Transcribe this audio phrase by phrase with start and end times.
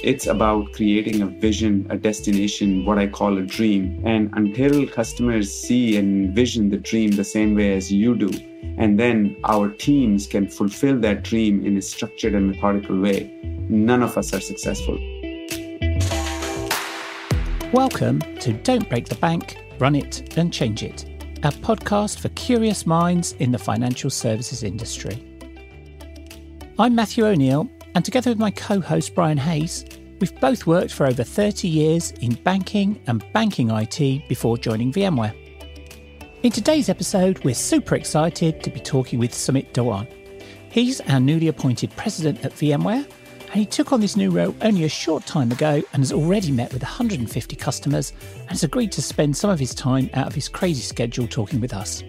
[0.00, 4.00] It's about creating a vision, a destination, what I call a dream.
[4.06, 8.30] And until customers see and envision the dream the same way as you do,
[8.76, 13.36] and then our teams can fulfill that dream in a structured and methodical way,
[13.68, 14.96] none of us are successful.
[17.72, 21.06] Welcome to Don't Break the Bank, Run It and Change It,
[21.38, 25.24] a podcast for curious minds in the financial services industry.
[26.78, 27.68] I'm Matthew O'Neill,
[27.98, 29.84] and together with my co host Brian Hayes,
[30.20, 35.34] we've both worked for over 30 years in banking and banking IT before joining VMware.
[36.44, 40.06] In today's episode, we're super excited to be talking with Sumit Dhawan.
[40.70, 43.04] He's our newly appointed president at VMware,
[43.40, 46.52] and he took on this new role only a short time ago and has already
[46.52, 50.36] met with 150 customers and has agreed to spend some of his time out of
[50.36, 52.04] his crazy schedule talking with us.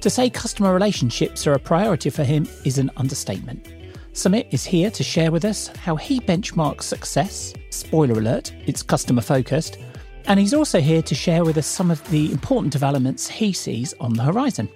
[0.00, 3.81] To say customer relationships are a priority for him is an understatement.
[4.12, 7.54] Sumit is here to share with us how he benchmarks success.
[7.70, 9.78] Spoiler alert, it's customer focused.
[10.26, 13.94] And he's also here to share with us some of the important developments he sees
[14.00, 14.68] on the horizon.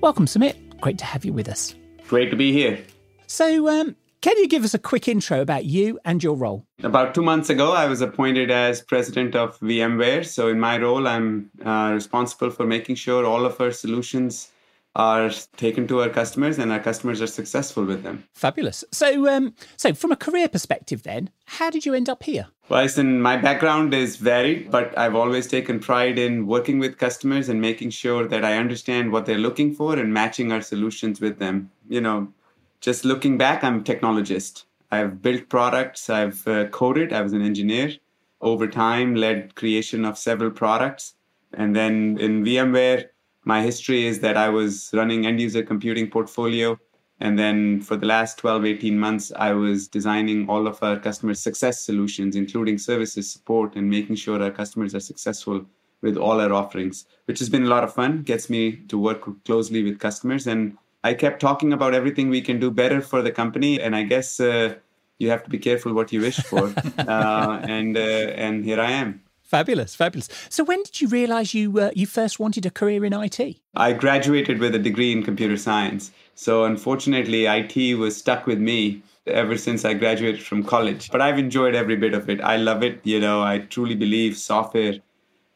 [0.00, 0.80] Welcome, Sumit.
[0.80, 1.74] Great to have you with us.
[2.06, 2.78] Great to be here.
[3.26, 6.64] So, um, can you give us a quick intro about you and your role?
[6.84, 10.24] About two months ago, I was appointed as president of VMware.
[10.24, 14.52] So, in my role, I'm uh, responsible for making sure all of our solutions
[14.96, 18.24] are taken to our customers and our customers are successful with them.
[18.32, 18.82] Fabulous.
[18.92, 22.46] So, um, so from a career perspective, then, how did you end up here?
[22.70, 27.50] Well, listen, my background is varied, but I've always taken pride in working with customers
[27.50, 31.38] and making sure that I understand what they're looking for and matching our solutions with
[31.38, 31.70] them.
[31.88, 32.32] You know,
[32.80, 34.64] just looking back, I'm a technologist.
[34.90, 37.92] I've built products, I've uh, coded, I was an engineer.
[38.40, 41.14] Over time, led creation of several products.
[41.52, 43.08] And then in VMware,
[43.46, 46.78] my history is that I was running end user computing portfolio.
[47.20, 51.32] And then for the last 12, 18 months, I was designing all of our customer
[51.32, 55.64] success solutions, including services support and making sure our customers are successful
[56.02, 59.44] with all our offerings, which has been a lot of fun, gets me to work
[59.44, 60.46] closely with customers.
[60.48, 63.80] And I kept talking about everything we can do better for the company.
[63.80, 64.74] And I guess uh,
[65.18, 66.64] you have to be careful what you wish for.
[66.98, 69.22] uh, and, uh, and here I am.
[69.46, 70.28] Fabulous, fabulous.
[70.48, 73.40] So, when did you realize you uh, you first wanted a career in IT?
[73.76, 76.10] I graduated with a degree in computer science.
[76.34, 81.12] So, unfortunately, IT was stuck with me ever since I graduated from college.
[81.12, 82.40] But I've enjoyed every bit of it.
[82.40, 83.00] I love it.
[83.04, 84.94] You know, I truly believe software,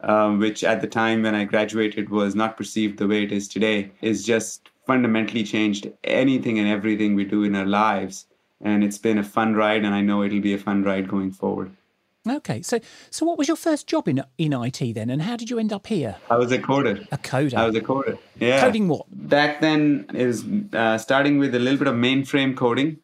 [0.02, 3.48] um, which at the time when I graduated was not perceived the way it is
[3.48, 8.26] today, is just fundamentally changed anything and everything we do in our lives.
[8.60, 11.32] And it's been a fun ride, and I know it'll be a fun ride going
[11.32, 11.74] forward.
[12.28, 12.78] Okay, so
[13.10, 15.72] so what was your first job in in IT then, and how did you end
[15.72, 16.16] up here?
[16.28, 17.06] I was a coder.
[17.10, 17.54] A coder.
[17.54, 18.19] I was a coder.
[18.38, 18.60] Yeah.
[18.60, 19.06] Coding what?
[19.10, 20.44] Back then, it was
[20.75, 22.98] uh, starting with a little bit of mainframe coding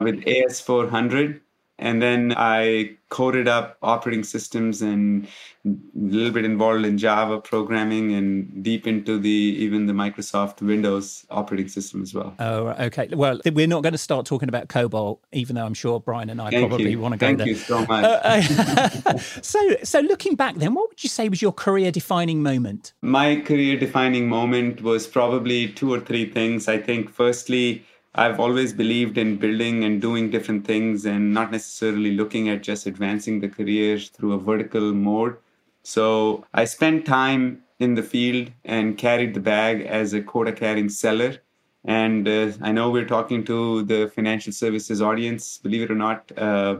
[0.00, 1.40] with AS400,
[1.82, 5.26] and then I coded up operating systems and
[5.66, 11.26] a little bit involved in Java programming and deep into the even the Microsoft Windows
[11.28, 12.34] operating system as well.
[12.38, 13.08] Oh, okay.
[13.12, 16.40] Well, we're not going to start talking about COBOL, even though I'm sure Brian and
[16.40, 17.00] I Thank probably you.
[17.00, 17.46] want to go Thank there.
[17.46, 18.04] Thank you so much.
[18.04, 22.92] Uh, uh, so, so looking back, then, what would you say was your career-defining moment?
[23.02, 26.68] My career defining moment was probably two or three things.
[26.68, 27.84] I think, firstly,
[28.14, 32.86] I've always believed in building and doing different things and not necessarily looking at just
[32.86, 35.36] advancing the career through a vertical mode.
[35.82, 40.90] So I spent time in the field and carried the bag as a quota carrying
[40.90, 41.38] seller.
[41.84, 45.58] And uh, I know we're talking to the financial services audience.
[45.58, 46.76] Believe it or not, uh,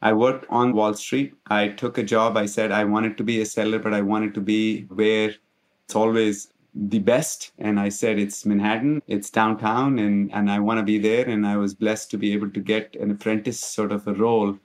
[0.00, 1.34] I worked on Wall Street.
[1.48, 2.36] I took a job.
[2.36, 5.34] I said I wanted to be a seller, but I wanted to be where
[5.84, 10.78] it's always the best and i said it's manhattan it's downtown and and i want
[10.78, 13.92] to be there and i was blessed to be able to get an apprentice sort
[13.92, 14.58] of a role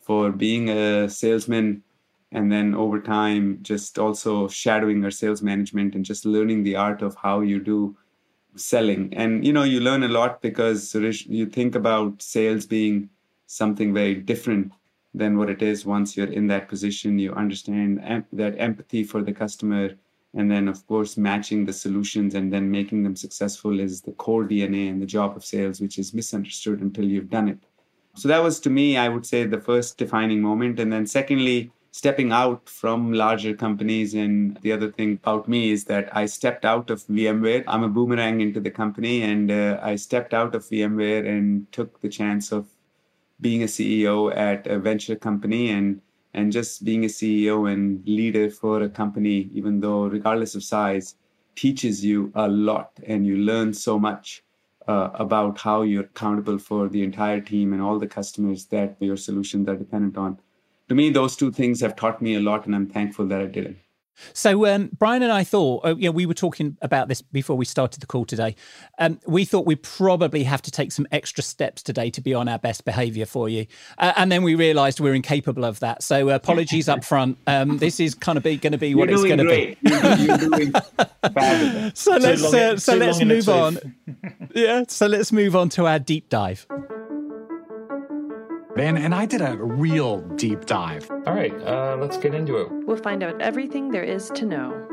[0.00, 1.82] for being a salesman
[2.32, 7.00] and then over time just also shadowing our sales management and just learning the art
[7.00, 7.96] of how you do
[8.56, 9.12] selling.
[9.14, 13.08] And you know you learn a lot because you think about sales being
[13.46, 14.72] something very different
[15.14, 17.18] than what it is once you're in that position.
[17.18, 19.90] You understand em- that empathy for the customer
[20.36, 24.44] and then of course matching the solutions and then making them successful is the core
[24.44, 27.58] dna and the job of sales which is misunderstood until you've done it.
[28.16, 30.78] So that was to me i would say the first defining moment.
[30.80, 34.14] And then secondly stepping out from larger companies.
[34.14, 37.62] And the other thing about me is that i stepped out of vmware.
[37.68, 39.22] I'm a boomerang into the company.
[39.22, 42.66] And uh, i stepped out of vmware and took the chance of
[43.40, 45.70] being a ceo at a venture company.
[45.70, 46.00] And
[46.34, 51.14] and just being a CEO and leader for a company, even though regardless of size,
[51.54, 54.42] teaches you a lot and you learn so much
[54.88, 59.16] uh, about how you're accountable for the entire team and all the customers that your
[59.16, 60.38] solutions are dependent on.
[60.88, 63.46] To me, those two things have taught me a lot, and I'm thankful that I
[63.46, 63.76] did it.
[64.32, 67.56] So um, Brian and I thought, uh, you know, we were talking about this before
[67.56, 68.56] we started the call today.
[68.98, 72.48] Um, we thought we probably have to take some extra steps today to be on
[72.48, 73.66] our best behaviour for you,
[73.98, 76.02] uh, and then we realised we're incapable of that.
[76.02, 77.38] So uh, apologies up front.
[77.46, 79.76] Um, this is kind of going to be what you're it's going to be.
[79.82, 80.72] You're, you're doing.
[81.94, 83.78] So let's uh, so let's move on.
[84.54, 84.84] yeah.
[84.88, 86.66] So let's move on to our deep dive.
[88.76, 91.08] Man, and I did a real deep dive.
[91.08, 92.68] All right, uh, let's get into it.
[92.84, 94.88] We'll find out everything there is to know.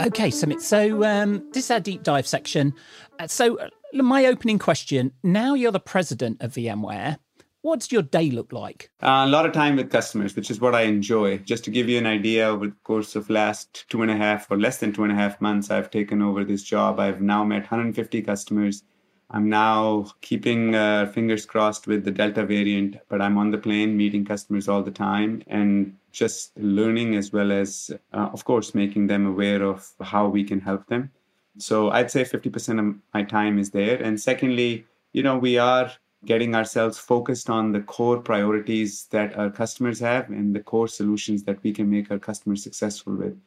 [0.00, 0.62] Okay, Sumit.
[0.62, 2.72] So um, this is our deep dive section.
[3.18, 7.18] Uh, so uh, my opening question: Now you're the president of VMware.
[7.60, 8.90] What's your day look like?
[9.02, 11.36] Uh, a lot of time with customers, which is what I enjoy.
[11.38, 14.50] Just to give you an idea, over the course of last two and a half
[14.50, 16.98] or less than two and a half months, I've taken over this job.
[16.98, 18.82] I've now met 150 customers
[19.30, 23.96] I'm now keeping uh, fingers crossed with the Delta variant, but I'm on the plane
[23.96, 29.08] meeting customers all the time and just learning as well as, uh, of course, making
[29.08, 31.10] them aware of how we can help them.
[31.58, 34.00] So I'd say 50% of my time is there.
[34.00, 35.90] And secondly, you know, we are
[36.24, 41.42] getting ourselves focused on the core priorities that our customers have and the core solutions
[41.44, 43.38] that we can make our customers successful with,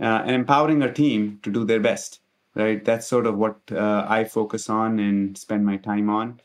[0.00, 2.20] uh, and empowering our team to do their best
[2.54, 2.84] right?
[2.84, 6.40] That's sort of what uh, I focus on and spend my time on,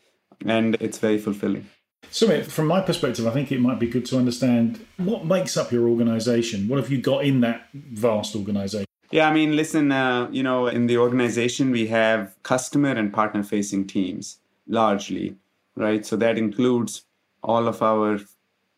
[0.45, 1.67] and it's very fulfilling.
[2.11, 5.71] So, from my perspective, I think it might be good to understand what makes up
[5.71, 6.67] your organization.
[6.67, 8.85] What have you got in that vast organization?
[9.11, 13.43] Yeah, I mean, listen, uh, you know, in the organization, we have customer and partner
[13.43, 15.35] facing teams largely,
[15.75, 16.05] right?
[16.05, 17.03] So that includes
[17.43, 18.19] all of our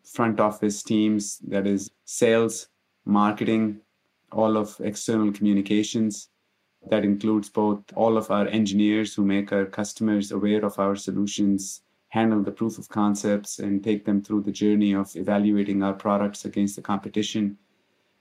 [0.04, 2.68] front office teams, that is sales,
[3.06, 3.80] marketing,
[4.32, 6.30] all of external communications,
[6.90, 11.82] that includes both all of our engineers who make our customers aware of our solutions,
[12.10, 16.46] handle the proof of concepts, and take them through the journey of evaluating our products
[16.46, 17.58] against the competition.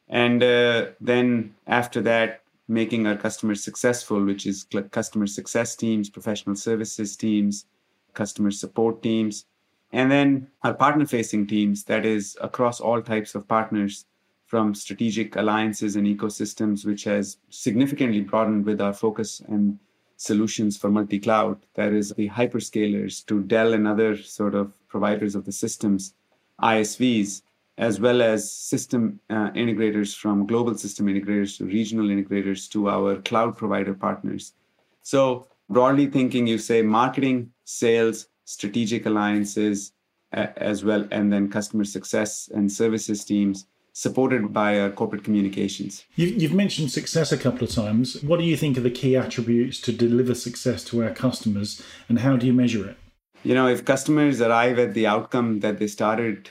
[0.09, 6.55] And uh, then after that, making our customers successful, which is customer success teams, professional
[6.55, 7.67] services teams,
[8.15, 9.47] customer support teams,
[9.93, 14.05] and then our partner facing teams, that is across all types of partners
[14.51, 19.79] from strategic alliances and ecosystems, which has significantly broadened with our focus and
[20.17, 21.65] solutions for multi cloud.
[21.75, 26.15] That is the hyperscalers to Dell and other sort of providers of the systems,
[26.61, 27.43] ISVs,
[27.79, 33.23] as well as system uh, integrators from global system integrators to regional integrators to our
[33.23, 34.55] cloud provider partners.
[35.03, 39.93] So, broadly thinking, you say marketing, sales, strategic alliances,
[40.33, 46.05] as well, and then customer success and services teams supported by uh, corporate communications.
[46.15, 48.23] You've mentioned success a couple of times.
[48.23, 52.21] What do you think are the key attributes to deliver success to our customers, and
[52.21, 52.97] how do you measure it?
[53.43, 56.51] You know, if customers arrive at the outcome that they started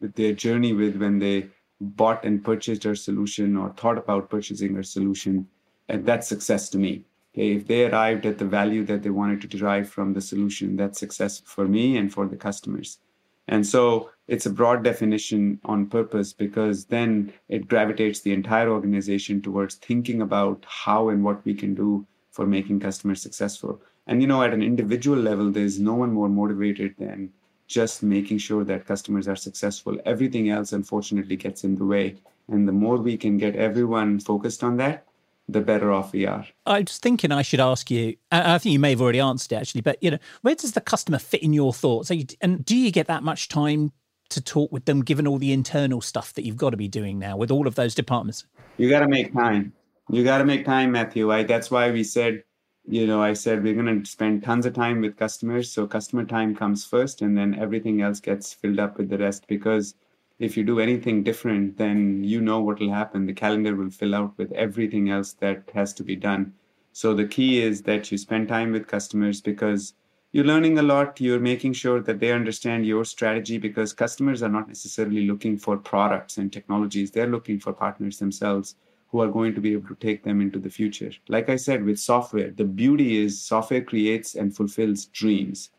[0.00, 1.48] with their journey with when they
[1.80, 5.46] bought and purchased our solution or thought about purchasing our solution,
[5.88, 7.04] and that's success to me.
[7.34, 10.76] Okay, if they arrived at the value that they wanted to derive from the solution,
[10.76, 12.98] that's success for me and for the customers.
[13.46, 19.40] And so it's a broad definition on purpose because then it gravitates the entire organization
[19.40, 23.80] towards thinking about how and what we can do for making customers successful.
[24.06, 27.30] And you know, at an individual level, there's no one more motivated than
[27.66, 29.98] just making sure that customers are successful.
[30.04, 32.16] Everything else, unfortunately, gets in the way.
[32.48, 35.04] And the more we can get everyone focused on that,
[35.48, 36.46] the better off we are.
[36.66, 38.16] I was thinking I should ask you.
[38.30, 40.80] I think you may have already answered it actually, but you know, where does the
[40.80, 42.10] customer fit in your thoughts?
[42.10, 43.92] And do you get that much time
[44.30, 47.18] to talk with them, given all the internal stuff that you've got to be doing
[47.18, 48.44] now with all of those departments?
[48.76, 49.72] You got to make time.
[50.10, 51.32] You got to make time, Matthew.
[51.32, 52.44] I, that's why we said,
[52.86, 55.70] you know, I said we're going to spend tons of time with customers.
[55.70, 59.46] So customer time comes first, and then everything else gets filled up with the rest
[59.46, 59.94] because
[60.38, 63.26] if you do anything different, then you know what will happen.
[63.26, 66.54] The calendar will fill out with everything else that has to be done.
[66.92, 69.94] So the key is that you spend time with customers because
[70.32, 71.20] you're learning a lot.
[71.20, 75.76] You're making sure that they understand your strategy because customers are not necessarily looking for
[75.76, 77.10] products and technologies.
[77.10, 78.76] They're looking for partners themselves
[79.10, 81.12] who are going to be able to take them into the future.
[81.28, 85.70] Like I said, with software, the beauty is software creates and fulfills dreams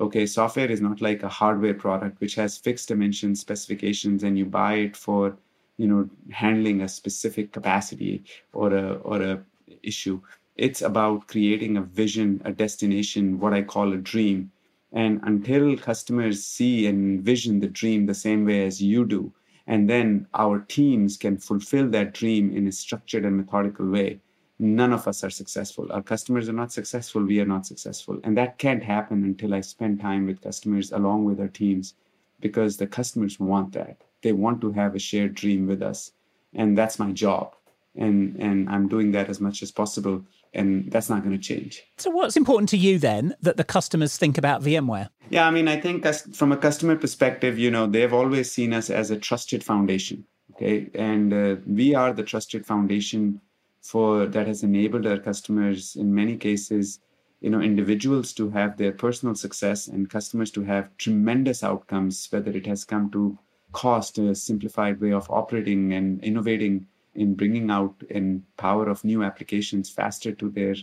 [0.00, 4.44] okay software is not like a hardware product which has fixed dimensions specifications and you
[4.44, 5.36] buy it for
[5.76, 9.42] you know handling a specific capacity or a or a
[9.82, 10.20] issue
[10.56, 14.50] it's about creating a vision a destination what i call a dream
[14.92, 19.32] and until customers see and envision the dream the same way as you do
[19.66, 24.20] and then our teams can fulfill that dream in a structured and methodical way
[24.60, 25.90] none of us are successful.
[25.90, 28.20] Our customers are not successful, we are not successful.
[28.22, 31.94] And that can't happen until I spend time with customers along with our teams
[32.40, 34.02] because the customers want that.
[34.22, 36.12] They want to have a shared dream with us.
[36.54, 37.54] And that's my job.
[37.96, 40.24] And and I'm doing that as much as possible.
[40.52, 41.82] And that's not going to change.
[41.98, 45.08] So, what's important to you then that the customers think about VMware?
[45.28, 46.04] Yeah, I mean, I think
[46.34, 50.24] from a customer perspective, you know, they've always seen us as a trusted foundation.
[50.52, 50.90] Okay.
[50.94, 53.40] And uh, we are the trusted foundation
[53.80, 57.00] for that has enabled our customers in many cases
[57.40, 62.50] you know individuals to have their personal success and customers to have tremendous outcomes whether
[62.50, 63.38] it has come to
[63.72, 69.22] cost a simplified way of operating and innovating in bringing out and power of new
[69.22, 70.74] applications faster to their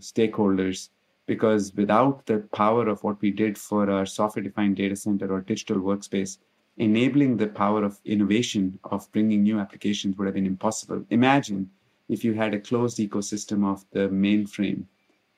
[0.00, 0.90] stakeholders.
[1.26, 5.40] Because without the power of what we did for our software defined data center or
[5.40, 6.38] digital workspace
[6.78, 11.04] enabling the power of innovation of bringing new applications would have been impossible.
[11.10, 11.70] Imagine
[12.08, 14.84] if you had a closed ecosystem of the mainframe,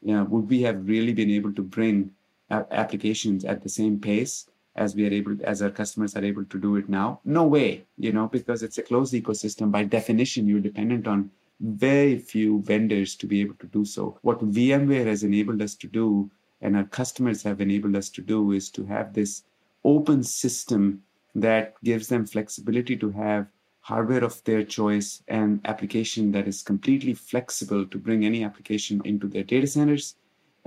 [0.03, 2.11] you know, would we have really been able to bring
[2.51, 6.59] applications at the same pace as we are able as our customers are able to
[6.59, 7.21] do it now.
[7.25, 9.71] No way you know because it's a closed ecosystem.
[9.71, 11.31] By definition you're dependent on
[11.61, 14.19] very few vendors to be able to do so.
[14.23, 16.31] What vmware has enabled us to do
[16.61, 19.43] and our customers have enabled us to do is to have this
[19.85, 21.03] open system
[21.35, 23.47] that gives them flexibility to have
[23.81, 29.27] hardware of their choice and application that is completely flexible to bring any application into
[29.27, 30.17] their data centers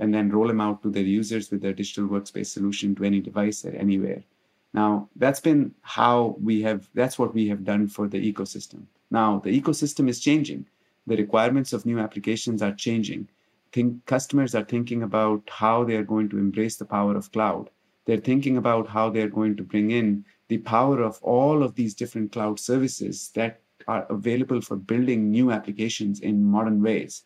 [0.02, 3.20] and then roll them out to their users with their digital workspace solution to any
[3.20, 4.24] device at anywhere.
[4.74, 8.82] Now, that's been how we have, that's what we have done for the ecosystem.
[9.12, 10.66] Now, the ecosystem is changing.
[11.06, 13.28] The requirements of new applications are changing.
[13.72, 17.70] Think, customers are thinking about how they are going to embrace the power of cloud.
[18.04, 21.94] They're thinking about how they're going to bring in the power of all of these
[21.94, 27.22] different cloud services that are available for building new applications in modern ways.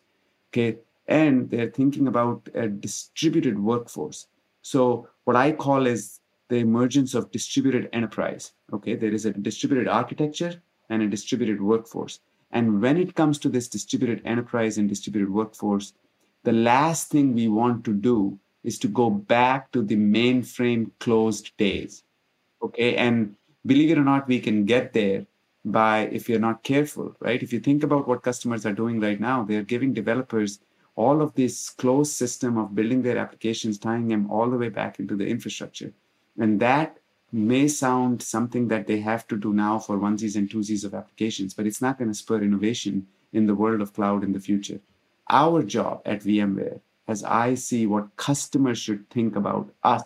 [0.53, 0.77] Okay.
[1.07, 4.27] And they're thinking about a distributed workforce.
[4.61, 8.53] So, what I call is the emergence of distributed enterprise.
[8.73, 8.95] Okay.
[8.95, 12.19] There is a distributed architecture and a distributed workforce.
[12.51, 15.93] And when it comes to this distributed enterprise and distributed workforce,
[16.43, 21.55] the last thing we want to do is to go back to the mainframe closed
[21.57, 22.03] days
[22.61, 23.35] okay and
[23.65, 25.25] believe it or not we can get there
[25.65, 29.19] by if you're not careful right if you think about what customers are doing right
[29.19, 30.59] now they're giving developers
[30.97, 34.99] all of this closed system of building their applications tying them all the way back
[34.99, 35.93] into the infrastructure.
[36.37, 36.97] And that
[37.31, 41.53] may sound something that they have to do now for onesies and twosies of applications
[41.53, 44.79] but it's not going to spur innovation in the world of cloud in the future.
[45.29, 50.03] Our job at vmware as i see what customers should think about us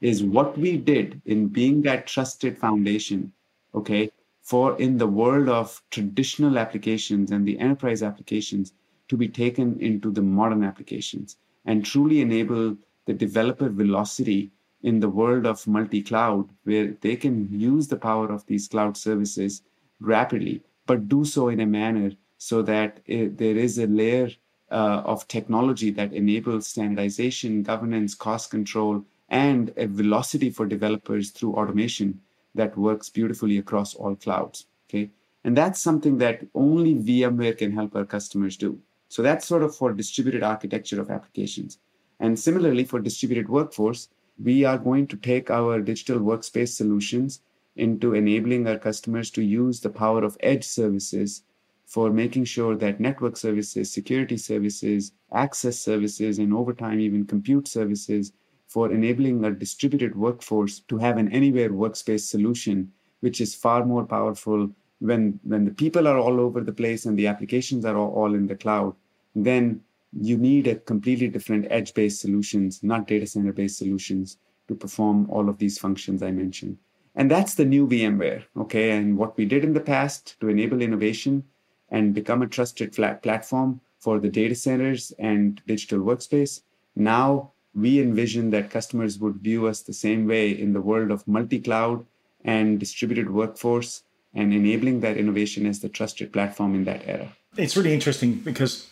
[0.00, 3.32] is what we did in being that trusted foundation,
[3.74, 4.10] okay,
[4.42, 8.74] for in the world of traditional applications and the enterprise applications
[9.08, 14.50] to be taken into the modern applications and truly enable the developer velocity
[14.82, 18.96] in the world of multi cloud, where they can use the power of these cloud
[18.96, 19.62] services
[20.00, 24.28] rapidly, but do so in a manner so that it, there is a layer
[24.70, 31.54] uh, of technology that enables standardization, governance, cost control, and a velocity for developers through
[31.54, 32.20] automation
[32.54, 34.66] that works beautifully across all clouds.
[34.88, 35.10] Okay.
[35.44, 38.78] And that's something that only VMware can help our customers do.
[39.14, 41.78] So that's sort of for distributed architecture of applications.
[42.18, 44.08] And similarly, for distributed workforce,
[44.42, 47.40] we are going to take our digital workspace solutions
[47.76, 51.44] into enabling our customers to use the power of edge services
[51.86, 57.68] for making sure that network services, security services, access services, and over time, even compute
[57.68, 58.32] services
[58.66, 62.90] for enabling a distributed workforce to have an anywhere workspace solution,
[63.20, 64.68] which is far more powerful
[64.98, 68.34] when, when the people are all over the place and the applications are all, all
[68.34, 68.96] in the cloud,
[69.34, 74.38] then you need a completely different edge based solutions, not data center based solutions
[74.68, 76.78] to perform all of these functions I mentioned.
[77.16, 78.90] And that's the new VMware, okay?
[78.92, 81.44] And what we did in the past to enable innovation
[81.90, 86.62] and become a trusted flat platform for the data centers and digital workspace.
[86.96, 91.26] Now we envision that customers would view us the same way in the world of
[91.26, 92.04] multi cloud
[92.44, 94.02] and distributed workforce
[94.34, 97.32] and enabling that innovation as the trusted platform in that era.
[97.56, 98.88] It's really interesting because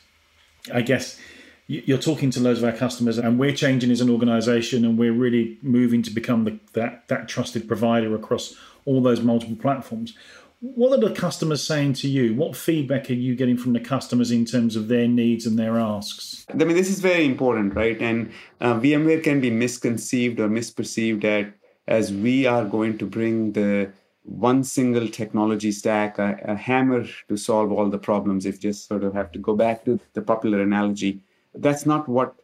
[0.72, 1.18] I guess
[1.66, 5.12] you're talking to loads of our customers and we're changing as an organization and we're
[5.12, 8.54] really moving to become the, that, that trusted provider across
[8.84, 10.14] all those multiple platforms
[10.62, 12.34] what are the customers saying to you?
[12.34, 15.76] What feedback are you getting from the customers in terms of their needs and their
[15.76, 16.46] asks?
[16.48, 18.00] I mean, this is very important, right?
[18.00, 21.52] And uh, VMware can be misconceived or misperceived at
[21.88, 23.90] as we are going to bring the
[24.24, 28.46] one single technology stack, a, a, hammer to solve all the problems.
[28.46, 31.20] If just sort of have to go back to the popular analogy,
[31.54, 32.34] that's not what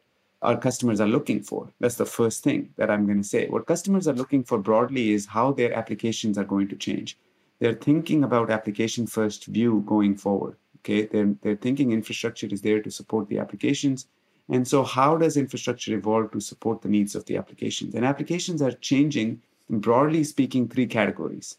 [0.43, 1.73] our customers are looking for.
[1.81, 3.49] That's the first thing that I'm going to say.
[3.49, 7.17] What customers are looking for broadly is how their applications are going to change.
[7.59, 10.57] They're thinking about application first view going forward.
[10.79, 14.07] Okay, they're, they're thinking infrastructure is there to support the applications.
[14.49, 17.95] And so, how does infrastructure evolve to support the needs of the applications?
[17.95, 21.57] And applications are changing, broadly speaking, three categories.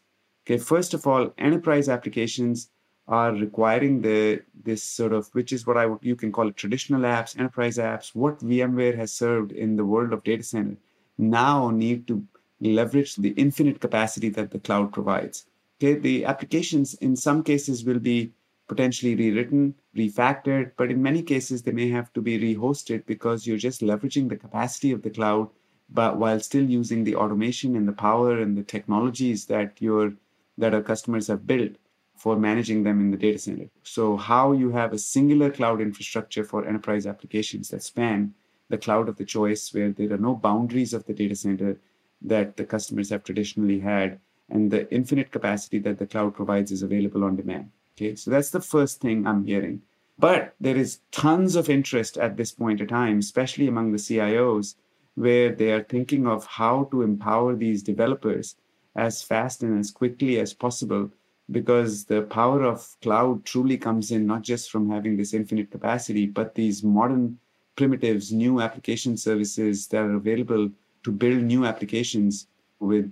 [0.49, 2.71] Okay, first of all, enterprise applications
[3.07, 7.01] are requiring the this sort of which is what I you can call it traditional
[7.01, 8.15] apps, enterprise apps.
[8.15, 10.77] What VMware has served in the world of data center
[11.19, 12.25] now need to
[12.61, 15.45] leverage the infinite capacity that the cloud provides.
[15.77, 18.33] Okay, the applications in some cases will be
[18.67, 23.65] potentially rewritten, refactored, but in many cases they may have to be rehosted because you're
[23.67, 25.47] just leveraging the capacity of the cloud,
[25.91, 30.13] but while still using the automation and the power and the technologies that your
[30.59, 31.73] that our customers have built
[32.15, 33.69] for managing them in the data center.
[33.83, 38.33] So, how you have a singular cloud infrastructure for enterprise applications that span
[38.67, 41.79] the cloud of the choice, where there are no boundaries of the data center
[42.21, 46.83] that the customers have traditionally had, and the infinite capacity that the cloud provides is
[46.83, 47.71] available on demand.
[47.95, 49.81] Okay, so that's the first thing I'm hearing.
[50.17, 54.75] But there is tons of interest at this point in time, especially among the CIOs,
[55.15, 58.55] where they are thinking of how to empower these developers
[58.99, 61.09] as fast and as quickly as possible
[61.51, 66.25] because the power of cloud truly comes in not just from having this infinite capacity,
[66.27, 67.39] but these modern
[67.75, 70.69] primitives, new application services that are available
[71.03, 72.47] to build new applications
[72.79, 73.11] with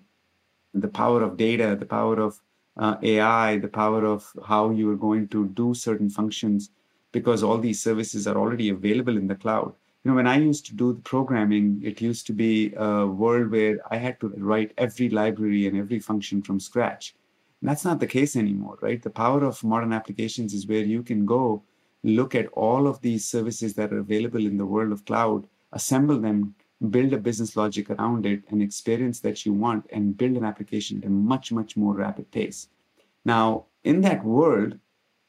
[0.74, 2.40] the power of data, the power of
[2.78, 6.70] uh, AI, the power of how you are going to do certain functions,
[7.12, 9.74] because all these services are already available in the cloud.
[10.08, 13.52] You know, when I used to do the programming, it used to be a world
[13.52, 17.14] where I had to write every library and every function from scratch.
[17.60, 19.04] And that's not the case anymore, right?
[19.04, 21.62] The power of modern applications is where you can go
[22.06, 26.22] look at all of these services that are available in the world of cloud, assemble
[26.22, 26.56] them,
[26.90, 31.00] build a business logic around it, an experience that you want, and build an application
[31.00, 32.70] at a much, much more rapid pace.
[33.26, 34.80] Now, in that world,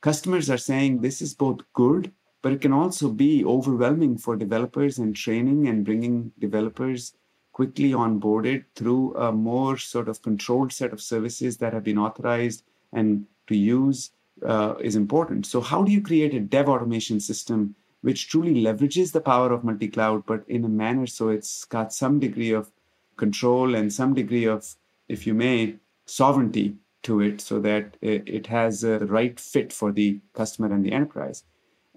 [0.03, 4.99] customers are saying this is both good, but it can also be overwhelming for developers
[4.99, 7.15] and training and bringing developers
[7.53, 12.63] quickly onboarded through a more sort of controlled set of services that have been authorized
[12.93, 14.13] and to use
[14.47, 15.47] uh, is important.
[15.47, 19.65] So, how do you create a dev automation system which truly leverages the power of
[19.65, 22.71] multi cloud, but in a manner so it's got some degree of
[23.17, 24.77] control and some degree of,
[25.09, 25.75] if you may,
[26.07, 30.93] sovereignty to it so that it has the right fit for the customer and the
[30.93, 31.45] enterprise.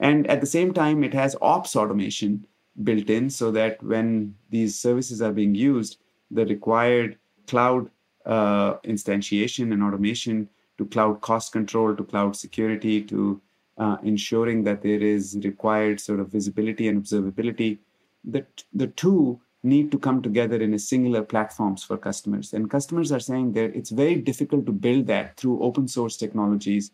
[0.01, 2.45] And at the same time, it has ops automation
[2.83, 5.99] built in so that when these services are being used,
[6.31, 7.89] the required cloud
[8.25, 13.39] uh, instantiation and automation to cloud cost control, to cloud security, to
[13.77, 17.77] uh, ensuring that there is required sort of visibility and observability.
[18.23, 22.53] The, the two need to come together in a singular platforms for customers.
[22.53, 26.91] And customers are saying that it's very difficult to build that through open source technologies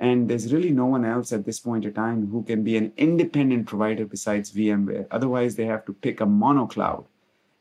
[0.00, 2.90] and there's really no one else at this point in time who can be an
[2.96, 5.06] independent provider besides VMware.
[5.10, 7.04] Otherwise, they have to pick a mono cloud.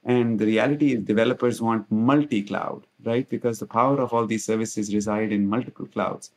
[0.05, 3.27] And the reality is, developers want multi cloud, right?
[3.27, 6.31] Because the power of all these services reside in multiple clouds.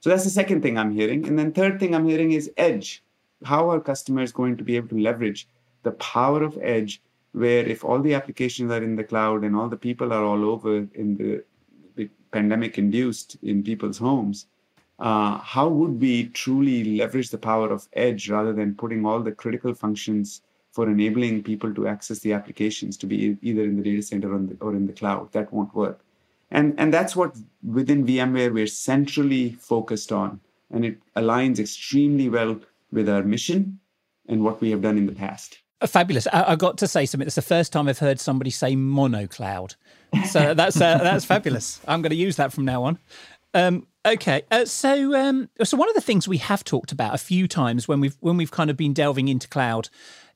[0.00, 1.24] So that's the second thing I'm hearing.
[1.28, 3.04] And then, third thing I'm hearing is edge.
[3.44, 5.46] How are customers going to be able to leverage
[5.84, 9.68] the power of edge, where if all the applications are in the cloud and all
[9.68, 11.44] the people are all over in the,
[12.32, 14.46] pandemic induced in people's homes,
[14.98, 19.32] uh, how would we truly leverage the power of edge rather than putting all the
[19.32, 24.02] critical functions for enabling people to access the applications to be either in the data
[24.02, 25.30] center or in the, or in the cloud?
[25.32, 26.00] That won't work.
[26.50, 32.60] And and that's what within vmware we're centrally focused on and it aligns extremely well
[32.92, 33.78] with our mission
[34.28, 35.58] and what we have done in the past.
[35.80, 36.26] Uh, fabulous.
[36.32, 37.26] I, I got to say something.
[37.26, 39.74] It's the first time i've heard somebody say monocloud.
[40.28, 41.80] So that's uh, that's fabulous.
[41.88, 42.98] I'm going to use that from now on.
[43.52, 47.18] Um, okay, uh, so um, so one of the things we have talked about a
[47.18, 49.88] few times when we've when we've kind of been delving into cloud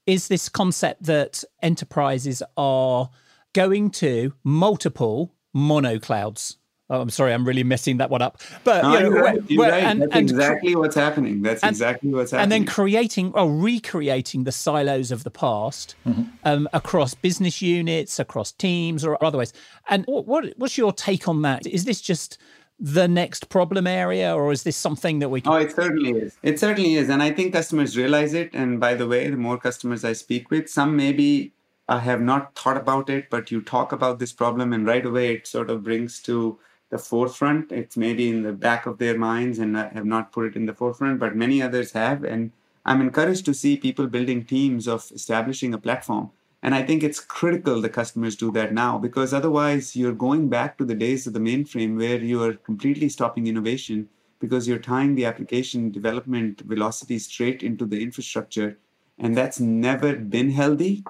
[0.07, 3.11] is this concept that enterprises are
[3.52, 6.57] going to multiple mono clouds.
[6.90, 8.40] Oh, I'm sorry, I'm really messing that one up.
[8.64, 9.40] But no, you know, right.
[9.59, 9.83] Right.
[9.85, 11.42] And, That's and, exactly what's happening.
[11.42, 12.44] That's and, exactly what's happening.
[12.44, 16.22] And then creating or recreating the silos of the past mm-hmm.
[16.44, 19.52] um, across business units, across teams, or otherwise.
[19.90, 21.66] And what, what's your take on that?
[21.66, 22.38] Is this just
[22.80, 26.36] the next problem area or is this something that we can oh it certainly is
[26.42, 29.58] it certainly is and i think customers realize it and by the way the more
[29.58, 31.52] customers i speak with some maybe
[31.88, 35.34] uh, have not thought about it but you talk about this problem and right away
[35.34, 36.58] it sort of brings to
[36.90, 37.70] the forefront.
[37.72, 40.66] It's maybe in the back of their minds and i have not put it in
[40.66, 42.24] the forefront, but many others have.
[42.24, 42.52] And
[42.84, 46.30] I'm encouraged to see people building teams of establishing a platform.
[46.68, 50.76] And I think it's critical the customers do that now because otherwise you're going back
[50.76, 55.14] to the days of the mainframe where you are completely stopping innovation because you're tying
[55.14, 58.76] the application development velocity straight into the infrastructure.
[59.18, 61.04] And that's never been healthy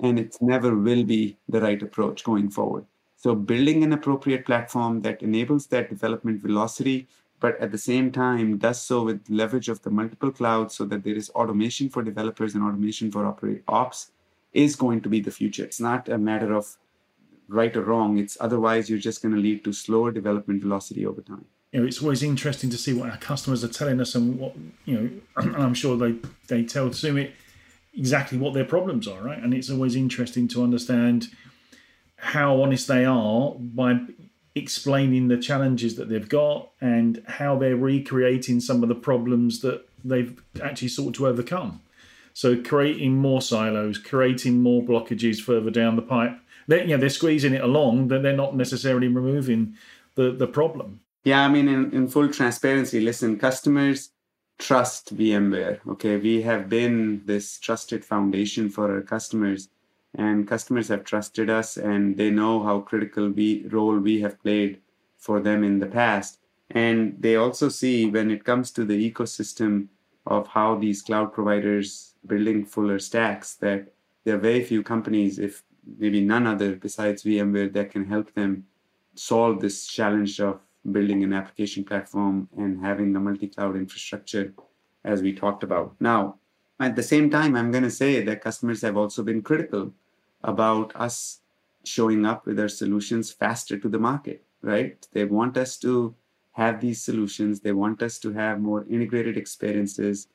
[0.00, 2.84] and it never will be the right approach going forward.
[3.14, 7.06] So, building an appropriate platform that enables that development velocity,
[7.38, 11.04] but at the same time does so with leverage of the multiple clouds so that
[11.04, 13.24] there is automation for developers and automation for
[13.68, 14.10] ops
[14.56, 15.64] is going to be the future.
[15.64, 16.76] It's not a matter of
[17.48, 18.18] right or wrong.
[18.18, 21.44] It's otherwise you're just going to lead to slower development velocity over time.
[21.72, 24.54] You know, it's always interesting to see what our customers are telling us and what
[24.84, 25.10] you know.
[25.36, 26.14] And I'm sure they
[26.48, 27.32] they tell Sumit
[27.94, 29.42] exactly what their problems are, right?
[29.42, 31.28] And it's always interesting to understand
[32.16, 34.00] how honest they are by
[34.54, 39.86] explaining the challenges that they've got and how they're recreating some of the problems that
[40.02, 41.80] they've actually sought to overcome.
[42.36, 46.38] So creating more silos, creating more blockages further down the pipe.
[46.66, 49.74] They're, you know, they're squeezing it along, but they're not necessarily removing
[50.16, 51.00] the, the problem.
[51.24, 54.10] Yeah, I mean, in, in full transparency, listen, customers
[54.58, 55.78] trust VMware.
[55.88, 59.70] Okay, we have been this trusted foundation for our customers
[60.14, 64.82] and customers have trusted us and they know how critical we role we have played
[65.16, 69.88] for them in the past and they also see when it comes to the ecosystem
[70.26, 73.92] of how these cloud providers building fuller stacks that
[74.24, 75.62] there are very few companies if
[75.98, 78.64] maybe none other besides vmware that can help them
[79.14, 80.60] solve this challenge of
[80.90, 84.52] building an application platform and having the multi-cloud infrastructure
[85.04, 86.36] as we talked about now
[86.80, 89.92] at the same time i'm going to say that customers have also been critical
[90.42, 91.40] about us
[91.86, 95.06] showing up with our solutions faster to the market, right?
[95.12, 96.14] They want us to
[96.56, 100.28] have these solutions, they want us to have more integrated experiences,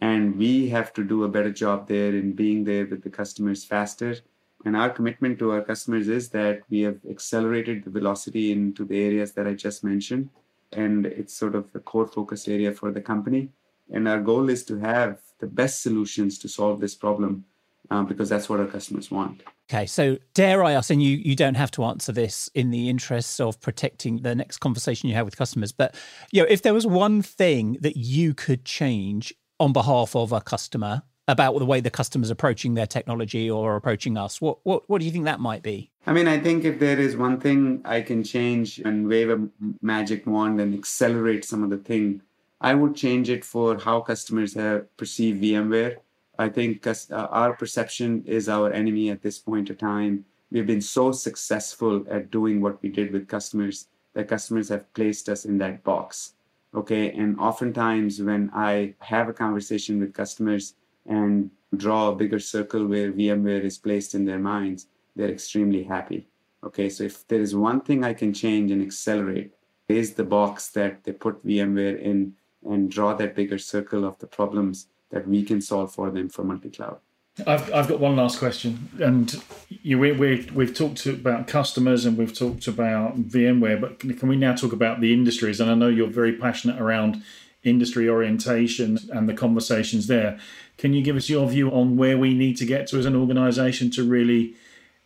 [0.00, 3.64] and we have to do a better job there in being there with the customers
[3.64, 4.16] faster.
[4.64, 9.00] And our commitment to our customers is that we have accelerated the velocity into the
[9.00, 10.30] areas that I just mentioned.
[10.72, 13.50] And it's sort of a core focus area for the company.
[13.92, 17.44] And our goal is to have the best solutions to solve this problem
[17.90, 19.42] um, because that's what our customers want.
[19.70, 22.88] Okay, so dare I ask, and you, you don't have to answer this in the
[22.88, 25.94] interests of protecting the next conversation you have with customers, but
[26.32, 30.40] you know, if there was one thing that you could change on behalf of a
[30.40, 35.00] customer about the way the customer's approaching their technology or approaching us, what, what what
[35.00, 35.90] do you think that might be?
[36.06, 39.46] I mean, I think if there is one thing I can change and wave a
[39.82, 42.22] magic wand and accelerate some of the thing,
[42.62, 45.98] I would change it for how customers have perceived VMware
[46.38, 50.24] I think uh, our perception is our enemy at this point of time.
[50.52, 55.28] We've been so successful at doing what we did with customers that customers have placed
[55.28, 56.34] us in that box.
[56.74, 57.10] Okay.
[57.12, 60.74] And oftentimes, when I have a conversation with customers
[61.06, 66.28] and draw a bigger circle where VMware is placed in their minds, they're extremely happy.
[66.64, 66.88] Okay.
[66.88, 69.52] So, if there is one thing I can change and accelerate,
[69.88, 74.26] is the box that they put VMware in and draw that bigger circle of the
[74.26, 76.98] problems that we can solve for them for multi-cloud.
[77.46, 82.18] I've, I've got one last question, and you, we, we, we've talked about customers and
[82.18, 85.60] we've talked about VMware, but can we now talk about the industries?
[85.60, 87.22] And I know you're very passionate around
[87.62, 90.38] industry orientation and the conversations there.
[90.78, 93.16] Can you give us your view on where we need to get to as an
[93.16, 94.54] organization to really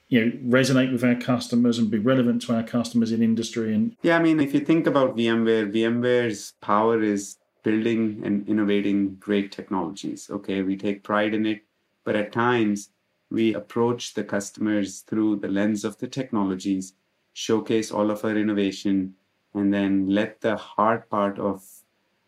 [0.08, 3.96] you know resonate with our customers and be relevant to our customers in industry and
[4.02, 9.52] yeah i mean if you think about vmware vmware's power is building and innovating great
[9.52, 10.28] technologies.
[10.30, 11.62] Okay, we take pride in it,
[12.04, 12.90] but at times
[13.30, 16.94] we approach the customers through the lens of the technologies,
[17.32, 19.14] showcase all of our innovation,
[19.54, 21.64] and then let the hard part of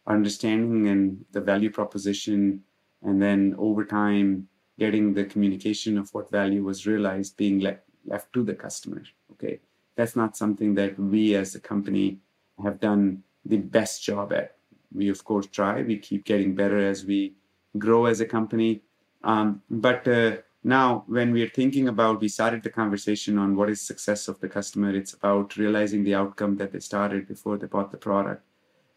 [0.07, 2.62] understanding and the value proposition,
[3.03, 8.33] and then over time getting the communication of what value was realized being le- left
[8.33, 9.03] to the customer.
[9.33, 9.61] Okay,
[9.97, 12.18] that's not something that we as a company
[12.62, 14.57] have done the best job at
[14.94, 15.83] we of course try.
[15.83, 17.35] We keep getting better as we
[17.78, 18.83] grow as a company.
[19.22, 23.80] Um, but uh, now when we're thinking about we started the conversation on what is
[23.80, 24.94] success of the customer.
[24.94, 28.42] It's about realizing the outcome that they started before they bought the product.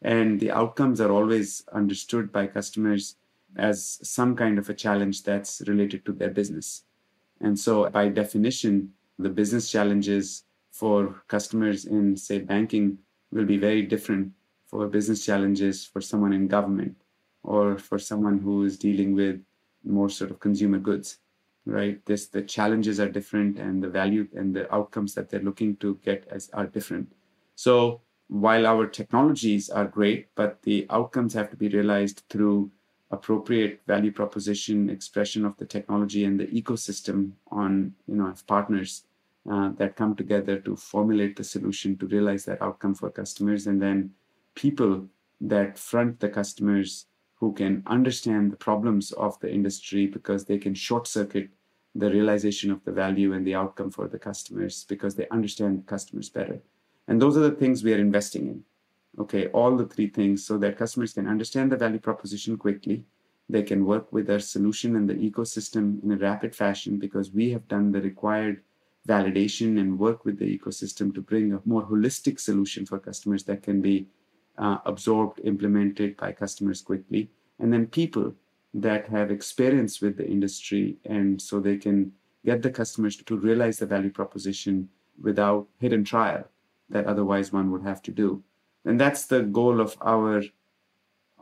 [0.02, 3.16] And the outcomes are always understood by customers
[3.56, 6.84] as some kind of a challenge that's related to their business.
[7.42, 13.00] And so by definition the business challenges for customers in say banking
[13.32, 14.32] will be very different
[14.68, 16.96] for business challenges for someone in government
[17.44, 19.42] or for someone who is dealing with
[19.84, 21.20] more sort of consumer goods
[21.68, 22.04] right?
[22.06, 26.00] This the challenges are different and the value and the outcomes that they're looking to
[26.04, 27.12] get as are different.
[27.56, 32.72] So while our technologies are great, but the outcomes have to be realized through
[33.12, 39.04] appropriate value proposition expression of the technology and the ecosystem on you know partners
[39.50, 43.82] uh, that come together to formulate the solution to realize that outcome for customers and
[43.82, 44.12] then
[44.58, 45.08] people
[45.40, 50.74] that front the customers who can understand the problems of the industry because they can
[50.74, 51.50] short circuit
[51.94, 55.84] the realization of the value and the outcome for the customers because they understand the
[55.84, 56.60] customers better.
[57.08, 58.64] And those are the things we are investing in.
[59.20, 63.06] Okay all the three things so that customers can understand the value proposition quickly.
[63.50, 67.52] They can work with our solution and the ecosystem in a rapid fashion because we
[67.52, 68.64] have done the required
[69.08, 73.64] validation and work with the ecosystem to bring a more holistic solution for customers that
[73.64, 74.08] can be
[74.58, 77.30] uh, absorbed implemented by customers quickly.
[77.60, 78.34] And then people
[78.74, 82.12] that have experience with the industry and so they can
[82.46, 84.90] get the customers to realize the value proposition
[85.22, 86.48] without hidden trial
[86.90, 88.44] that otherwise one would have to do.
[88.86, 90.44] And that's the goal of our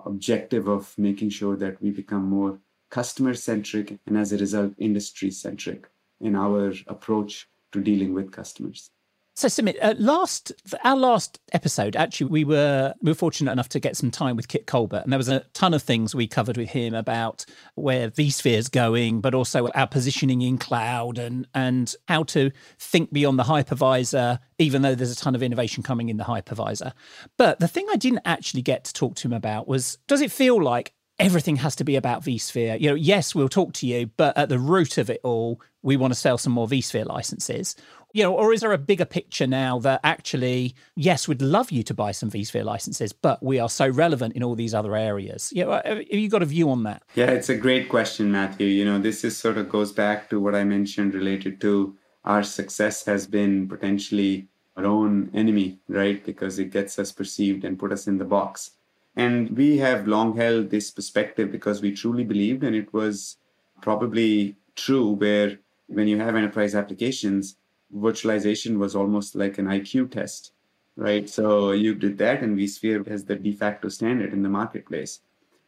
[0.06, 5.32] objective of making sure that we become more customer centric and as a result industry
[5.32, 5.90] centric
[6.22, 8.92] in our approach to dealing with customers
[9.38, 10.54] so, Sumit, uh, last
[10.86, 14.48] our last episode, actually, we were we were fortunate enough to get some time with
[14.48, 17.46] Kit Colbert, and there was a ton of things we covered with him about
[17.76, 23.12] where vSphere is going, but also our positioning in cloud and and how to think
[23.12, 26.94] beyond the hypervisor, even though there's a ton of innovation coming in the hypervisor.
[27.36, 30.32] But the thing I didn't actually get to talk to him about was, does it
[30.32, 32.80] feel like everything has to be about vSphere.
[32.80, 35.98] You know, yes, we'll talk to you, but at the root of it all, we
[35.98, 37.76] want to sell some more vSphere licenses.
[38.16, 41.84] You know, or is there a bigger picture now that actually, yes, we'd love you
[41.84, 45.52] to buy some vSphere licenses, but we are so relevant in all these other areas?
[45.54, 47.04] You know, have you got a view on that?
[47.16, 48.68] Yeah, it's a great question, Matthew.
[48.68, 52.42] You know, this is sort of goes back to what I mentioned related to our
[52.42, 54.48] success has been potentially
[54.78, 56.26] our own enemy, right?
[56.26, 58.72] Because it gets us perceived and put us in the box.
[59.18, 63.36] And we have long held this perspective because we truly believed, and it was
[63.82, 67.58] probably true, where when you have enterprise applications,
[67.96, 70.52] virtualization was almost like an IQ test,
[70.96, 71.30] right?
[71.30, 75.22] So you did that, and vSphere has the de facto standard in the marketplace.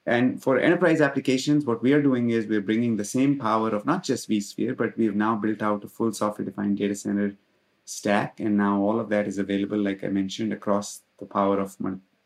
[0.06, 3.86] And for enterprise applications, what we are doing is we're bringing the same power of
[3.86, 7.36] not just vSphere, but we've now built out a full software defined data center
[7.84, 8.40] stack.
[8.40, 11.76] And now all of that is available, like I mentioned, across the power of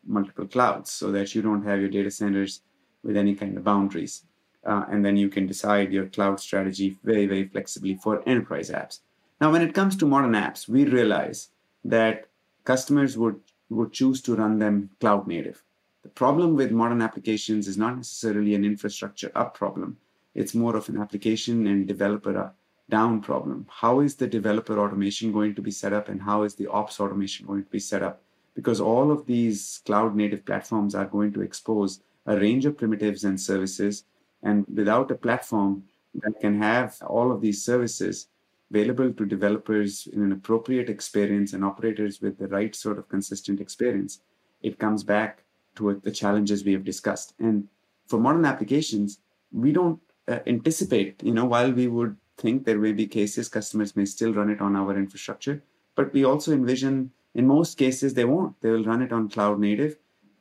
[0.06, 2.62] multiple clouds so that you don't have your data centers
[3.04, 4.26] with any kind of boundaries.
[4.64, 9.00] Uh, and then you can decide your cloud strategy very, very flexibly for enterprise apps.
[9.42, 11.50] Now, when it comes to modern apps, we realize
[11.84, 12.28] that
[12.64, 15.64] customers would, would choose to run them cloud native.
[16.04, 19.98] The problem with modern applications is not necessarily an infrastructure up problem,
[20.34, 22.54] it's more of an application and developer
[22.90, 23.68] down problem.
[23.70, 27.00] How is the developer automation going to be set up, and how is the ops
[27.00, 28.22] automation going to be set up?
[28.56, 33.24] because all of these cloud native platforms are going to expose a range of primitives
[33.24, 34.04] and services.
[34.44, 35.84] And without a platform
[36.16, 38.28] that can have all of these services
[38.72, 43.62] available to developers in an appropriate experience and operators with the right sort of consistent
[43.62, 44.22] experience,
[44.64, 45.44] it comes back
[45.76, 47.34] to the challenges we have discussed.
[47.40, 47.68] And
[48.08, 49.20] for modern applications,
[49.52, 53.96] we don't uh, anticipate, you know, while we would think there may be cases customers
[53.96, 55.62] may still run it on our infrastructure,
[55.96, 58.60] but we also envision in most cases, they won't.
[58.62, 59.98] They will run it on cloud native,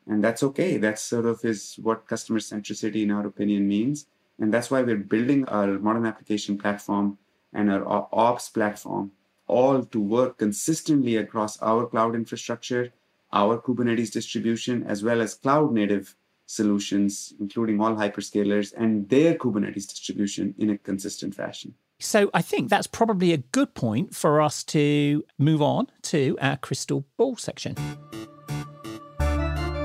[0.06, 0.76] and that's okay.
[0.76, 4.06] That sort of is what customer centricity, in our opinion, means.
[4.40, 7.18] And that's why we're building our modern application platform
[7.52, 9.12] and our ops platform
[9.46, 12.92] all to work consistently across our cloud infrastructure,
[13.32, 16.14] our Kubernetes distribution, as well as cloud native
[16.46, 21.74] solutions, including all hyperscalers and their Kubernetes distribution in a consistent fashion.
[21.98, 26.56] So I think that's probably a good point for us to move on to our
[26.56, 27.76] crystal ball section.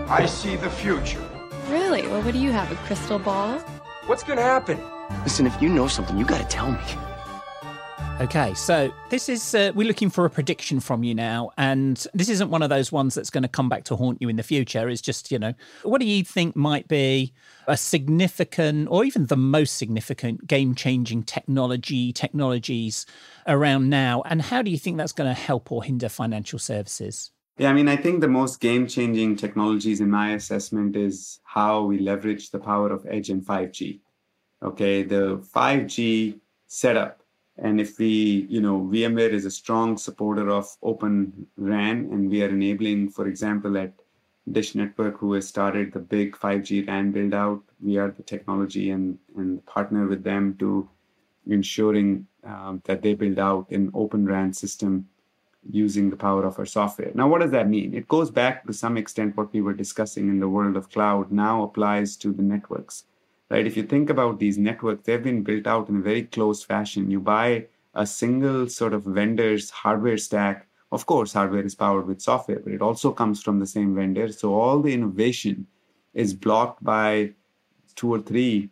[0.07, 1.21] I see the future.
[1.69, 2.03] Really?
[2.03, 2.71] Well, what do you have?
[2.71, 3.59] A crystal ball?
[4.05, 4.79] What's going to happen?
[5.23, 6.79] Listen, if you know something, you got to tell me.
[8.21, 12.29] Okay, so this is uh, we're looking for a prediction from you now, and this
[12.29, 14.41] isn't one of those ones that's going to come back to haunt you in the
[14.41, 14.87] future.
[14.87, 17.33] It's just you know, what do you think might be
[17.67, 23.05] a significant, or even the most significant, game-changing technology technologies
[23.47, 27.31] around now, and how do you think that's going to help or hinder financial services?
[27.57, 31.99] Yeah, I mean, I think the most game-changing technologies, in my assessment, is how we
[31.99, 33.99] leverage the power of edge and 5G.
[34.63, 37.21] Okay, the 5G setup
[37.57, 42.43] and if we, you know, VMware is a strong supporter of Open RAN, and we
[42.43, 43.93] are enabling, for example, at
[44.51, 48.91] Dish Network, who has started the big 5G RAN build out, we are the technology
[48.91, 50.87] and, and partner with them to
[51.47, 55.07] ensuring um, that they build out an Open RAN system
[55.71, 57.11] using the power of our software.
[57.15, 57.93] Now, what does that mean?
[57.93, 61.31] It goes back to some extent what we were discussing in the world of cloud
[61.31, 63.05] now applies to the networks,
[63.55, 63.65] right?
[63.65, 67.09] If you think about these networks, they've been built out in a very closed fashion.
[67.09, 70.67] You buy a single sort of vendor's hardware stack.
[70.91, 74.29] Of course, hardware is powered with software, but it also comes from the same vendor.
[74.33, 75.67] So all the innovation
[76.13, 77.31] is blocked by
[77.95, 78.71] two or three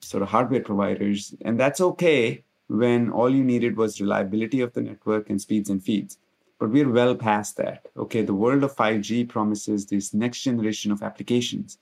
[0.00, 1.34] sort of hardware providers.
[1.44, 5.84] And that's okay when all you needed was reliability of the network and speeds and
[5.84, 6.16] feeds.
[6.58, 7.88] But we're well past that.
[7.98, 11.76] Okay, the world of 5G promises this next generation of applications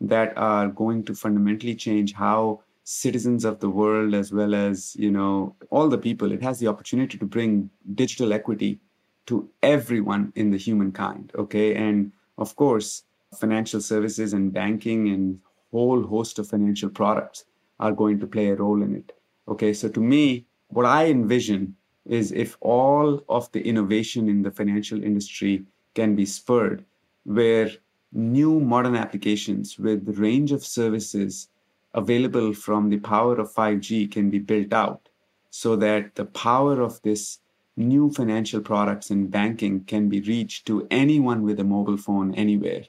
[0.00, 5.10] that are going to fundamentally change how citizens of the world as well as you
[5.10, 8.78] know all the people it has the opportunity to bring digital equity
[9.26, 11.74] to everyone in the humankind okay?
[11.74, 13.02] And of course
[13.40, 15.40] financial services and banking and
[15.72, 17.44] whole host of financial products
[17.80, 19.12] are going to play a role in it
[19.48, 19.72] okay?
[19.72, 25.02] So to me what i envision is if all of the innovation in the financial
[25.02, 26.84] industry can be spurred
[27.24, 27.70] where
[28.12, 31.48] new modern applications with range of services
[31.94, 35.08] available from the power of 5G can be built out
[35.50, 37.38] so that the power of this
[37.76, 42.84] new financial products in banking can be reached to anyone with a mobile phone anywhere.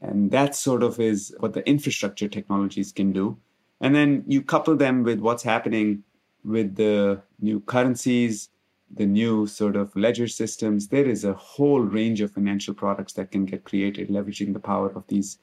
[0.00, 3.38] And that sort of is what the infrastructure technologies can do.
[3.80, 6.02] And then you couple them with what's happening
[6.44, 8.50] with the new currencies,
[8.94, 10.88] the new sort of ledger systems.
[10.88, 14.90] There is a whole range of financial products that can get created leveraging the power
[14.90, 15.38] of these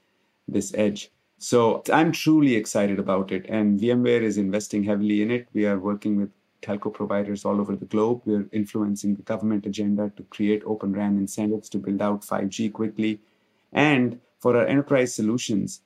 [0.47, 1.11] this edge.
[1.37, 3.45] So I'm truly excited about it.
[3.49, 5.47] And VMware is investing heavily in it.
[5.53, 6.29] We are working with
[6.61, 8.21] telco providers all over the globe.
[8.25, 13.19] We're influencing the government agenda to create open RAN incentives to build out 5G quickly.
[13.73, 15.81] And for our enterprise solutions,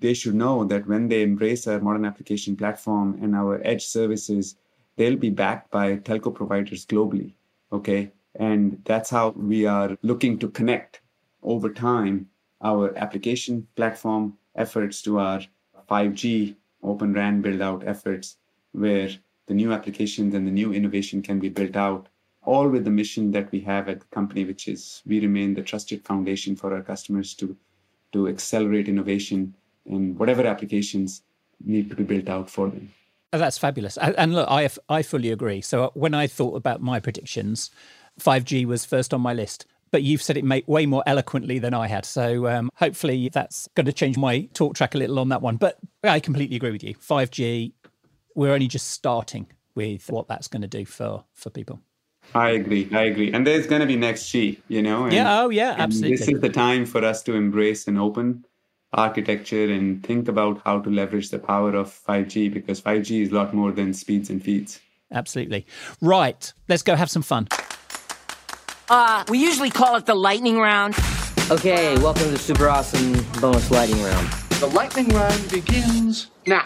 [0.00, 4.56] they should know that when they embrace our modern application platform and our edge services,
[5.00, 7.32] they'll be backed by telco providers globally.
[7.72, 8.12] Okay.
[8.34, 11.00] And that's how we are looking to connect
[11.42, 12.28] over time
[12.60, 15.40] our application platform efforts to our
[15.90, 18.36] 5G Open RAN build out efforts,
[18.72, 19.08] where
[19.46, 22.08] the new applications and the new innovation can be built out,
[22.42, 25.62] all with the mission that we have at the company, which is we remain the
[25.62, 27.56] trusted foundation for our customers to,
[28.12, 29.54] to accelerate innovation
[29.86, 31.22] in whatever applications
[31.64, 32.92] need to be built out for them.
[33.32, 33.96] Oh, that's fabulous.
[33.96, 35.60] And look, I, I fully agree.
[35.60, 37.70] So when I thought about my predictions,
[38.20, 41.88] 5G was first on my list but you've said it way more eloquently than I
[41.88, 42.04] had.
[42.04, 45.56] So um, hopefully that's going to change my talk track a little on that one.
[45.56, 46.94] But I completely agree with you.
[46.94, 47.72] 5G,
[48.34, 51.80] we're only just starting with what that's going to do for, for people.
[52.34, 52.88] I agree.
[52.92, 53.32] I agree.
[53.32, 55.04] And there's going to be next G, you know?
[55.04, 55.40] And, yeah.
[55.42, 55.74] Oh, yeah.
[55.78, 56.16] Absolutely.
[56.16, 58.44] This is the time for us to embrace and open
[58.92, 63.34] architecture and think about how to leverage the power of 5G because 5G is a
[63.34, 64.80] lot more than speeds and feeds.
[65.12, 65.66] Absolutely.
[66.00, 66.52] Right.
[66.68, 67.48] Let's go have some fun.
[68.88, 70.96] Uh, we usually call it the lightning round.
[71.50, 74.28] Okay, welcome to the super awesome bonus lightning round.
[74.60, 76.64] The lightning round begins now.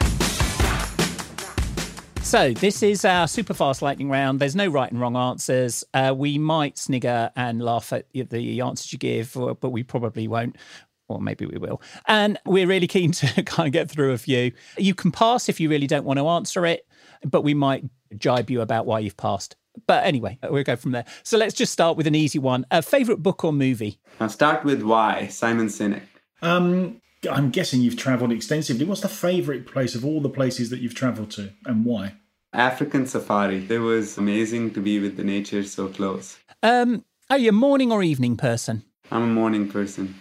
[2.22, 4.40] So, this is our super fast lightning round.
[4.40, 5.84] There's no right and wrong answers.
[5.92, 10.56] Uh, we might snigger and laugh at the answers you give, but we probably won't.
[11.08, 11.82] Or maybe we will.
[12.06, 14.52] And we're really keen to kind of get through a few.
[14.78, 16.86] You can pass if you really don't want to answer it,
[17.24, 17.84] but we might
[18.16, 19.56] jibe you about why you've passed.
[19.86, 21.04] But anyway, we'll go from there.
[21.24, 22.64] So let's just start with an easy one.
[22.70, 23.98] A favorite book or movie?
[24.20, 26.02] I'll start with why, Simon Sinek.
[26.42, 28.84] Um, I'm guessing you've traveled extensively.
[28.84, 32.14] What's the favorite place of all the places that you've traveled to and why?
[32.52, 33.66] African safari.
[33.68, 36.38] It was amazing to be with the nature so close.
[36.62, 38.84] Um, are you a morning or evening person?
[39.10, 40.14] I'm a morning person.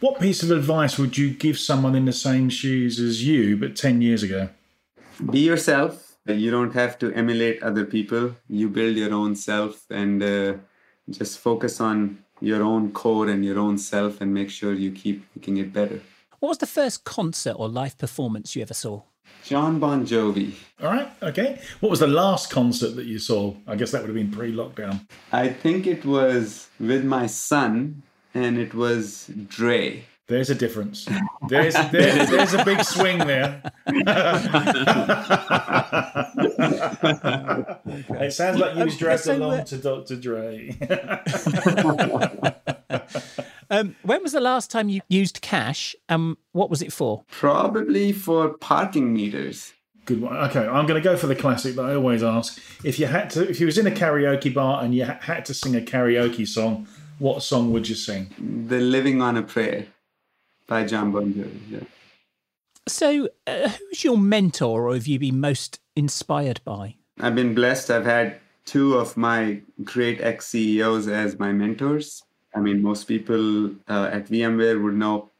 [0.00, 3.74] What piece of advice would you give someone in the same shoes as you, but
[3.74, 4.48] 10 years ago?
[5.30, 10.22] Be yourself you don't have to emulate other people you build your own self and
[10.22, 10.54] uh,
[11.10, 15.24] just focus on your own core and your own self and make sure you keep
[15.34, 16.00] making it better
[16.40, 19.00] what was the first concert or live performance you ever saw
[19.44, 20.54] Jon Bon Jovi.
[20.82, 21.60] All right, okay.
[21.80, 23.54] What was the last concert that you saw?
[23.66, 25.06] I guess that would have been pre lockdown.
[25.32, 28.02] I think it was with my son,
[28.34, 30.04] and it was Dre.
[30.28, 31.08] There's a difference.
[31.48, 33.62] There's there's, there's a big swing there.
[38.20, 40.16] it sounds like you was dressed along to Dr.
[40.16, 40.76] Dre.
[43.70, 45.96] um, when was the last time you used cash?
[46.10, 47.24] and what was it for?
[47.30, 49.72] Probably for parking meters.
[50.04, 50.36] Good one.
[50.36, 52.60] Okay, I'm going to go for the classic that I always ask.
[52.84, 55.54] If you had to, if you was in a karaoke bar and you had to
[55.54, 56.86] sing a karaoke song,
[57.18, 58.30] what song would you sing?
[58.38, 59.86] The Living on a Prayer
[60.66, 61.60] by Jon Bon Jovi.
[61.70, 61.80] Yeah.
[62.86, 66.96] So, uh, who's your mentor, or have you been most inspired by?
[67.20, 67.90] I've been blessed.
[67.90, 72.22] I've had two of my great ex CEOs as my mentors.
[72.54, 75.30] I mean, most people uh, at VMware would know,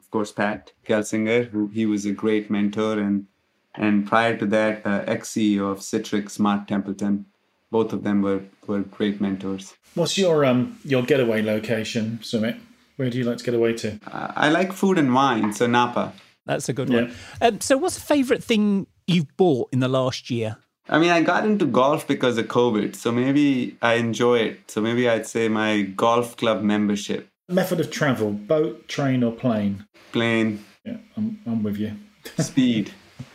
[0.00, 3.26] of course, Pat Gelsinger, who he was a great mentor, and
[3.74, 7.26] and prior to that, uh, ex CEO of Citrix, Mark Templeton.
[7.72, 9.74] Both of them were, were great mentors.
[9.94, 12.60] What's your um your getaway location, Sumit?
[12.96, 13.98] Where do you like to get away to?
[14.06, 16.12] Uh, I like food and wine, so Napa.
[16.46, 17.02] That's a good yeah.
[17.02, 17.14] one.
[17.40, 20.58] Um, so, what's the favourite thing you've bought in the last year?
[20.88, 24.70] I mean, I got into golf because of COVID, so maybe I enjoy it.
[24.70, 27.28] So maybe I'd say my golf club membership.
[27.48, 29.86] Method of travel: boat, train, or plane?
[30.12, 30.64] Plane.
[30.84, 31.92] Yeah, I'm, I'm with you.
[32.38, 32.92] Speed.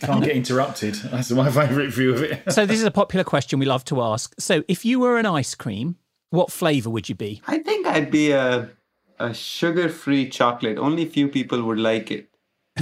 [0.00, 0.94] Can't get interrupted.
[0.94, 2.52] That's my favourite view of it.
[2.52, 4.34] so this is a popular question we love to ask.
[4.38, 5.96] So if you were an ice cream,
[6.30, 7.42] what flavour would you be?
[7.46, 8.70] I think I'd be a
[9.22, 10.78] a sugar-free chocolate.
[10.78, 12.28] Only a few people would like it.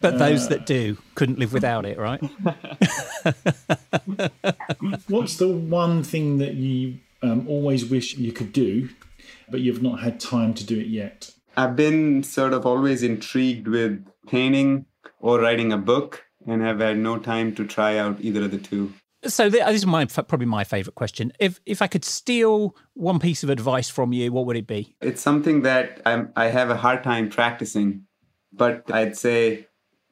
[0.00, 2.20] but those that do couldn't live without it, right?
[5.08, 8.88] What's the one thing that you um, always wish you could do,
[9.50, 11.30] but you've not had time to do it yet?
[11.56, 14.86] I've been sort of always intrigued with painting
[15.20, 18.58] or writing a book, and have had no time to try out either of the
[18.58, 18.94] two.
[19.24, 21.32] So this is my probably my favorite question.
[21.40, 24.94] If if I could steal one piece of advice from you, what would it be?
[25.00, 28.04] It's something that I'm, I have a hard time practicing,
[28.52, 29.66] but I'd say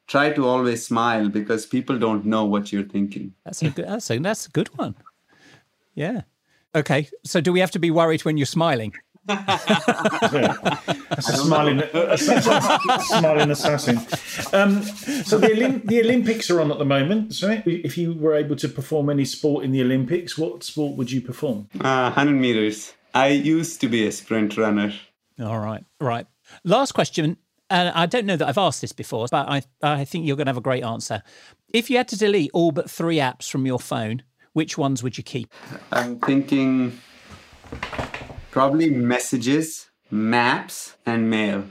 [0.09, 3.34] try to always smile because people don't know what you're thinking.
[3.45, 3.87] That's a good.
[3.87, 4.97] That's a, that's a good one.
[5.95, 6.22] Yeah.
[6.74, 7.09] Okay.
[7.24, 8.93] So do we have to be worried when you're smiling?
[9.29, 10.55] yeah.
[11.11, 13.99] That's a smiling, a, smiling assassin.
[14.53, 17.35] Um, so the, Olymp- the Olympics are on at the moment.
[17.35, 21.11] So if you were able to perform any sport in the Olympics, what sport would
[21.11, 21.68] you perform?
[21.81, 22.93] Uh, 100 meters.
[23.14, 24.93] I used to be a sprint runner.
[25.41, 26.27] All right, right.
[26.64, 27.37] Last question,
[27.68, 30.47] and I don't know that I've asked this before, but I, I think you're going
[30.47, 31.22] to have a great answer.
[31.72, 34.22] If you had to delete all but three apps from your phone,
[34.53, 35.53] which ones would you keep?
[35.93, 36.99] I'm thinking
[38.57, 41.64] Probably messages, maps, and mail.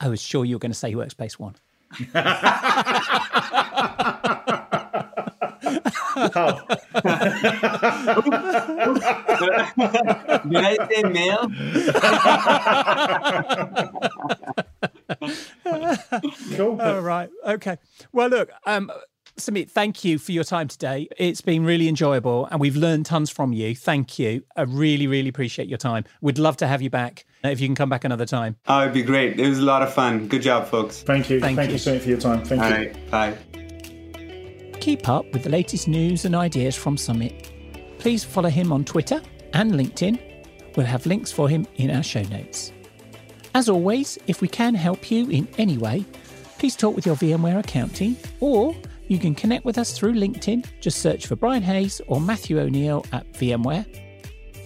[0.00, 1.54] I was sure you were going to say Workspace ONE.
[6.34, 6.62] oh.
[10.48, 11.46] Did I say mail?
[16.56, 16.80] cool.
[16.84, 17.30] All right.
[17.46, 17.76] Okay.
[18.12, 18.50] Well, look.
[18.66, 18.90] Um,
[19.38, 21.08] Sumit, thank you for your time today.
[21.16, 23.74] It's been really enjoyable and we've learned tons from you.
[23.74, 24.44] Thank you.
[24.56, 26.04] I really, really appreciate your time.
[26.20, 28.56] We'd love to have you back uh, if you can come back another time.
[28.68, 29.40] Oh, it'd be great.
[29.40, 30.28] It was a lot of fun.
[30.28, 31.02] Good job, folks.
[31.02, 31.40] Thank you.
[31.40, 31.74] Thank, Thank you.
[31.74, 32.44] you so much for your time.
[32.44, 32.74] Thank All you.
[32.74, 33.10] All right.
[33.10, 34.78] Bye.
[34.80, 37.48] Keep up with the latest news and ideas from Sumit.
[37.98, 39.22] Please follow him on Twitter
[39.54, 40.76] and LinkedIn.
[40.76, 42.72] We'll have links for him in our show notes.
[43.54, 46.04] As always, if we can help you in any way,
[46.58, 48.74] please talk with your VMware account team or
[49.12, 50.64] you can connect with us through LinkedIn.
[50.80, 53.84] Just search for Brian Hayes or Matthew O'Neill at VMware.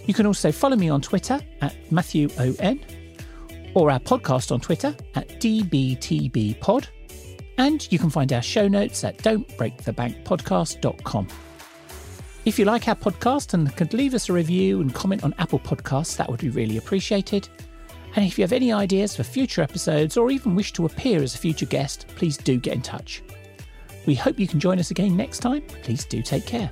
[0.05, 2.79] You can also follow me on Twitter at Matthew ON
[3.73, 6.87] or our podcast on Twitter at DBTBpod.
[7.57, 11.27] And you can find our show notes at don'tbreakthebankpodcast.com.
[12.45, 15.59] If you like our podcast and could leave us a review and comment on Apple
[15.59, 17.49] Podcasts, that would be really appreciated.
[18.15, 21.35] And if you have any ideas for future episodes or even wish to appear as
[21.35, 23.21] a future guest, please do get in touch.
[24.07, 25.61] We hope you can join us again next time.
[25.83, 26.71] Please do take care.